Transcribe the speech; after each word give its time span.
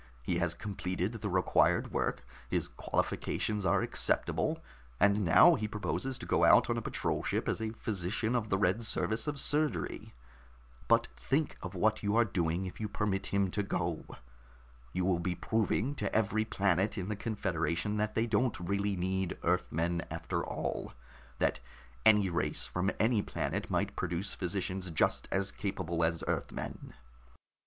He 0.23 0.39
has 0.39 0.55
completed 0.55 1.13
the 1.21 1.29
required 1.29 1.91
work, 1.91 2.25
his 2.49 2.67
qualifications 2.69 3.67
are 3.67 3.83
acceptable, 3.83 4.57
and 4.99 5.23
now 5.23 5.53
he 5.53 5.67
proposes 5.67 6.17
to 6.17 6.25
go 6.25 6.43
out 6.43 6.71
on 6.71 6.75
a 6.77 6.81
patrol 6.81 7.21
ship 7.21 7.47
as 7.47 7.61
a 7.61 7.69
physician 7.73 8.35
of 8.35 8.49
the 8.49 8.57
Red 8.57 8.83
Service 8.83 9.27
of 9.27 9.37
Surgery. 9.39 10.15
But 10.87 11.07
think 11.15 11.55
of 11.61 11.75
what 11.75 12.01
you 12.01 12.15
are 12.15 12.25
doing 12.25 12.65
if 12.65 12.79
you 12.79 12.89
permit 12.89 13.27
him 13.27 13.51
to 13.51 13.61
go! 13.61 14.07
You 14.91 15.05
will 15.05 15.19
be 15.19 15.35
proving 15.35 15.93
to 15.97 16.11
every 16.15 16.45
planet 16.45 16.97
in 16.97 17.07
the 17.07 17.15
confederation 17.15 17.97
that 17.97 18.15
they 18.15 18.25
don't 18.25 18.59
really 18.59 18.95
need 18.95 19.37
Earthmen 19.43 20.01
after 20.09 20.43
all, 20.43 20.93
that 21.37 21.59
any 22.07 22.27
race 22.27 22.65
from 22.65 22.89
any 22.99 23.21
planet 23.21 23.69
might 23.69 23.95
produce 23.95 24.33
physicians 24.33 24.89
just 24.89 25.27
as 25.31 25.51
capable 25.51 26.03
as 26.03 26.23
Earthmen." 26.27 26.95